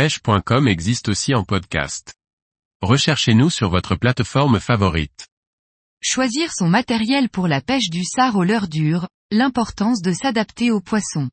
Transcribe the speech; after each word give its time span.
pêche.com 0.00 0.66
existe 0.66 1.10
aussi 1.10 1.34
en 1.34 1.44
podcast. 1.44 2.14
Recherchez-nous 2.80 3.50
sur 3.50 3.68
votre 3.68 3.96
plateforme 3.96 4.58
favorite. 4.58 5.28
Choisir 6.02 6.54
son 6.54 6.70
matériel 6.70 7.28
pour 7.28 7.46
la 7.46 7.60
pêche 7.60 7.90
du 7.90 8.02
sard 8.02 8.36
au 8.36 8.42
leurre 8.42 8.68
dure, 8.68 9.08
l'importance 9.30 10.00
de 10.00 10.14
s'adapter 10.14 10.70
aux 10.70 10.80
poissons. 10.80 11.28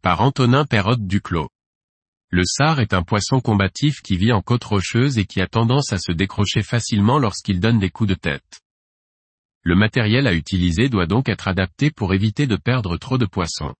Par 0.00 0.22
Antonin 0.22 0.64
Perrotte 0.64 1.06
Duclos. 1.06 1.50
Le 2.30 2.42
sard 2.46 2.80
est 2.80 2.94
un 2.94 3.02
poisson 3.02 3.40
combatif 3.40 4.00
qui 4.00 4.16
vit 4.16 4.32
en 4.32 4.40
côte 4.40 4.64
rocheuse 4.64 5.18
et 5.18 5.26
qui 5.26 5.42
a 5.42 5.46
tendance 5.46 5.92
à 5.92 5.98
se 5.98 6.12
décrocher 6.12 6.62
facilement 6.62 7.18
lorsqu'il 7.18 7.60
donne 7.60 7.78
des 7.78 7.90
coups 7.90 8.08
de 8.08 8.14
tête. 8.14 8.62
Le 9.62 9.76
matériel 9.76 10.26
à 10.26 10.32
utiliser 10.32 10.88
doit 10.88 11.04
donc 11.04 11.28
être 11.28 11.48
adapté 11.48 11.90
pour 11.90 12.14
éviter 12.14 12.46
de 12.46 12.56
perdre 12.56 12.96
trop 12.96 13.18
de 13.18 13.26
poissons. 13.26 13.74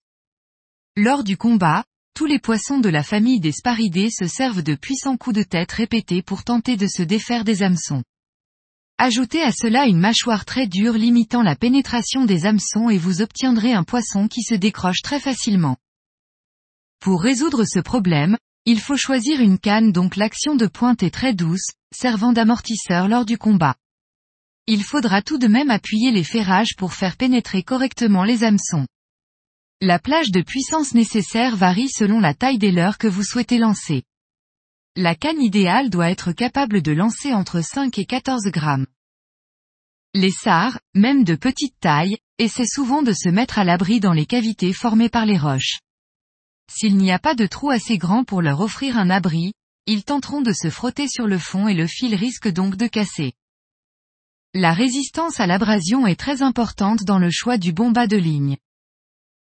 Lors 0.95 1.25
du 1.25 1.39
combat, 1.39 1.85
tous 2.19 2.27
les 2.27 2.41
poissons 2.41 2.81
de 2.81 2.89
la 2.89 3.05
famille 3.05 3.39
des 3.39 3.53
sparidés 3.53 4.11
se 4.11 4.27
servent 4.27 4.65
de 4.65 4.75
puissants 4.75 5.17
coups 5.17 5.37
de 5.37 5.45
tête 5.45 5.71
répétés 5.71 6.21
pour 6.21 6.43
tenter 6.43 6.77
de 6.77 6.89
se 6.89 7.05
défaire 7.05 7.45
des 7.45 7.63
hameçons. 7.63 8.03
Ajoutez 8.99 9.41
à 9.41 9.53
cela 9.53 9.87
une 9.87 10.01
mâchoire 10.01 10.45
très 10.45 10.67
dure 10.67 10.95
limitant 10.95 11.45
la 11.45 11.55
pénétration 11.55 12.25
des 12.25 12.45
hameçons 12.45 12.91
et 12.91 12.99
vous 12.99 13.23
obtiendrez 13.23 13.73
un 13.73 13.85
poisson 13.85 14.27
qui 14.27 14.43
se 14.43 14.57
décroche 14.57 15.01
très 15.01 15.21
facilement. 15.21 15.77
Pour 16.99 17.23
résoudre 17.23 17.63
ce 17.65 17.79
problème, 17.79 18.37
il 18.65 18.81
faut 18.81 18.97
choisir 18.97 19.41
une 19.41 19.61
canne 19.61 19.93
dont 19.93 20.11
l'action 20.17 20.57
de 20.57 20.67
pointe 20.67 21.05
est 21.05 21.15
très 21.15 21.35
douce, 21.35 21.69
servant 21.95 22.33
d'amortisseur 22.33 23.07
lors 23.07 23.27
du 23.27 23.39
combat. 23.39 23.77
Il 24.67 24.83
faudra 24.83 25.23
tout 25.23 25.39
de 25.39 25.47
même 25.47 25.71
appuyer 25.71 26.11
les 26.11 26.25
ferrages 26.25 26.75
pour 26.77 26.95
faire 26.95 27.17
pénétrer 27.17 27.63
correctement 27.63 28.25
les 28.25 28.43
hameçons. 28.43 28.89
La 29.81 30.01
plage 30.01 30.33
de 30.33 30.41
puissance 30.41 30.93
nécessaire 30.93 31.55
varie 31.55 31.89
selon 31.89 32.19
la 32.19 32.35
taille 32.35 32.59
des 32.59 32.73
leurres 32.73 32.99
que 32.99 33.07
vous 33.07 33.23
souhaitez 33.23 33.59
lancer. 33.59 34.03
La 34.97 35.15
canne 35.15 35.41
idéale 35.41 35.89
doit 35.89 36.11
être 36.11 36.33
capable 36.33 36.83
de 36.83 36.91
lancer 36.91 37.33
entre 37.33 37.61
5 37.61 37.97
et 37.97 38.05
14 38.05 38.47
grammes. 38.47 38.89
Les 40.15 40.33
sards, 40.33 40.81
même 40.95 41.23
de 41.23 41.37
petite 41.37 41.79
taille, 41.79 42.19
essaient 42.39 42.67
souvent 42.67 43.03
de 43.03 43.13
se 43.13 43.29
mettre 43.29 43.61
à 43.61 43.65
l'abri 43.65 44.01
dans 44.01 44.13
les 44.13 44.27
cavités 44.27 44.73
formées 44.73 45.09
par 45.09 45.27
les 45.27 45.39
roches. 45.39 45.79
S'il 46.69 46.97
n'y 46.97 47.13
a 47.13 47.21
pas 47.21 47.37
de 47.37 47.47
trou 47.47 47.71
assez 47.71 47.99
grand 47.99 48.25
pour 48.25 48.43
leur 48.43 48.61
offrir 48.61 48.99
un 48.99 49.11
abri, 49.11 49.53
ils 49.87 50.03
tenteront 50.03 50.41
de 50.41 50.53
se 50.53 50.71
frotter 50.71 51.07
sur 51.07 51.29
le 51.29 51.39
fond 51.39 51.69
et 51.69 51.75
le 51.75 51.87
fil 51.87 52.17
risque 52.17 52.49
donc 52.49 52.75
de 52.75 52.89
casser. 52.89 53.33
La 54.55 54.73
résistance 54.73 55.39
à 55.39 55.47
l'abrasion 55.47 56.05
est 56.09 56.19
très 56.19 56.43
importante 56.43 57.05
dans 57.05 57.21
le 57.21 57.31
choix 57.31 57.59
du 57.59 57.73
bon 57.73 57.93
bas 57.93 58.09
de 58.09 58.17
ligne. 58.17 58.57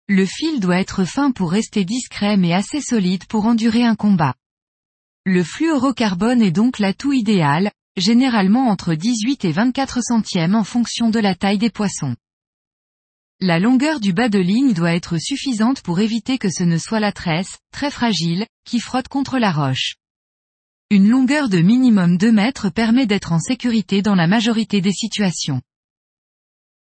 Le 0.08 0.28
fil 0.28 0.59
doit 0.59 0.80
être 0.80 1.03
fin 1.03 1.31
pour 1.31 1.52
rester 1.52 1.84
discret 1.84 2.38
mais 2.38 2.53
assez 2.53 2.80
solide 2.80 3.25
pour 3.25 3.48
endurer 3.48 3.84
un 3.84 3.95
combat. 3.95 4.36
Le 5.25 5.44
fluorocarbone 5.44 6.44
est 6.44 6.52
donc 6.52 6.78
l'atout 6.78 7.11
idéal, 7.11 7.72
généralement 7.98 8.67
entre 8.67 8.94
18 8.94 9.45
et 9.45 9.52
24 9.52 10.03
centièmes 10.03 10.53
en 10.53 10.64
fonction 10.64 11.09
de 11.09 11.17
la 11.17 11.33
taille 11.33 11.58
des 11.58 11.72
poissons. 11.72 12.16
La 13.39 13.58
longueur 13.58 14.00
du 14.00 14.14
bas 14.14 14.30
de 14.30 14.38
ligne 14.38 14.73
doit 14.73 14.94
être 14.94 15.17
suffisante 15.17 15.81
pour 15.81 16.00
éviter 16.00 16.38
que 16.38 16.52
ce 16.52 16.64
ne 16.64 16.78
soit 16.78 17.00
la 17.00 17.11
tresse, 17.11 17.58
très 17.72 17.89
fragile, 17.89 18.45
qui 18.64 18.80
frotte 18.80 19.08
contre 19.08 19.39
la 19.39 19.52
roche. 19.52 19.95
Une 20.92 21.09
longueur 21.09 21.50
de 21.50 21.58
minimum 21.58 22.20
2 22.20 22.31
mètres 22.31 22.70
permet 22.70 23.08
d'être 23.08 23.31
en 23.31 23.39
sécurité 23.39 24.03
dans 24.03 24.16
la 24.16 24.28
majorité 24.28 24.81
des 24.81 24.94
situations. 24.94 25.61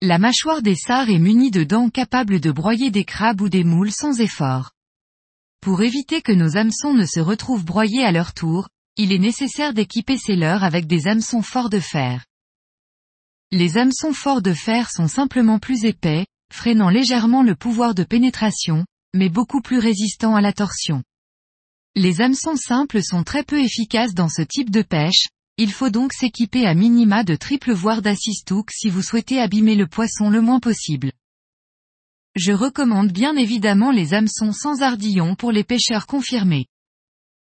La 0.02 0.18
mâchoire 0.18 0.62
des 0.62 0.76
sards 0.76 1.10
est 1.10 1.20
munie 1.20 1.52
de 1.52 1.66
dents 1.66 1.90
capables 1.90 2.40
de 2.40 2.52
broyer 2.52 2.90
des 2.90 3.04
crabes 3.04 3.42
ou 3.42 3.50
des 3.50 3.66
moules 3.66 3.92
sans 3.92 4.22
effort. 4.22 4.72
Pour 5.60 5.82
éviter 5.82 6.22
que 6.22 6.32
nos 6.32 6.56
hameçons 6.56 6.94
ne 6.94 7.06
se 7.06 7.20
retrouvent 7.20 7.66
broyés 7.66 8.06
à 8.06 8.14
leur 8.14 8.34
tour, 8.34 8.70
il 8.96 9.12
est 9.12 9.20
nécessaire 9.20 9.74
d'équiper 9.74 10.18
ces 10.18 10.38
leurres 10.38 10.64
avec 10.64 10.88
des 10.88 11.10
hameçons 11.10 11.42
forts 11.42 11.70
de 11.70 11.82
fer. 11.82 12.26
Les 13.52 13.78
hameçons 13.78 14.14
forts 14.14 14.42
de 14.42 14.54
fer 14.54 14.90
sont 14.90 15.10
simplement 15.10 15.60
plus 15.60 15.84
épais, 15.84 16.28
freinant 16.54 16.90
légèrement 16.90 17.44
le 17.44 17.56
pouvoir 17.56 17.94
de 17.94 18.06
pénétration, 18.06 18.86
mais 19.14 19.28
beaucoup 19.28 19.62
plus 19.62 19.80
résistants 19.80 20.36
à 20.36 20.42
la 20.42 20.54
torsion. 20.54 21.04
Les 21.96 22.22
hameçons 22.22 22.56
simples 22.56 23.04
sont 23.04 23.24
très 23.24 23.44
peu 23.44 23.60
efficaces 23.60 24.14
dans 24.14 24.30
ce 24.30 24.44
type 24.44 24.70
de 24.70 24.82
pêche, 24.82 25.28
il 25.62 25.74
faut 25.74 25.90
donc 25.90 26.14
s'équiper 26.14 26.66
à 26.66 26.74
minima 26.74 27.26
de 27.26 27.36
triple 27.36 27.74
voire 27.74 28.02
d'assistouk 28.02 28.72
si 28.72 28.90
vous 28.90 29.02
souhaitez 29.02 29.42
abîmer 29.42 29.76
le 29.76 29.88
poisson 29.88 30.30
le 30.30 30.40
moins 30.40 30.62
possible. 30.62 31.12
Je 32.34 32.54
recommande 32.54 33.12
bien 33.12 33.36
évidemment 33.36 33.92
les 33.92 34.14
hameçons 34.14 34.54
sans 34.54 34.84
ardillon 34.84 35.36
pour 35.36 35.52
les 35.52 35.66
pêcheurs 35.66 36.08
confirmés. 36.08 36.68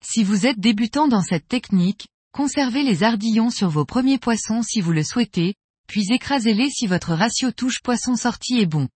Si 0.05 0.22
vous 0.22 0.47
êtes 0.47 0.61
débutant 0.61 1.09
dans 1.09 1.21
cette 1.21 1.49
technique, 1.49 2.06
conservez 2.33 2.84
les 2.84 3.03
ardillons 3.03 3.50
sur 3.50 3.71
vos 3.71 3.84
premiers 3.84 4.19
poissons 4.19 4.62
si 4.62 4.81
vous 4.81 4.93
le 4.93 5.03
souhaitez, 5.03 5.56
puis 5.89 6.05
écrasez-les 6.09 6.71
si 6.71 6.87
votre 6.87 7.12
ratio 7.12 7.50
touche 7.50 7.83
poisson 7.83 8.15
sorti 8.15 8.61
est 8.61 8.66
bon. 8.66 8.89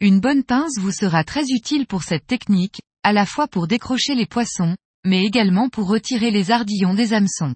Une 0.00 0.20
bonne 0.20 0.44
pince 0.44 0.78
vous 0.78 0.92
sera 0.92 1.24
très 1.24 1.44
utile 1.50 1.86
pour 1.86 2.04
cette 2.04 2.26
technique, 2.26 2.80
à 3.02 3.12
la 3.12 3.26
fois 3.26 3.48
pour 3.48 3.66
décrocher 3.66 4.14
les 4.14 4.26
poissons, 4.26 4.78
mais 5.04 5.26
également 5.26 5.68
pour 5.68 5.88
retirer 5.88 6.30
les 6.30 6.50
ardillons 6.50 6.94
des 6.94 7.12
hameçons. 7.12 7.54